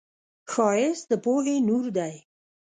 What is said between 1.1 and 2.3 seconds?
پوهې نور دی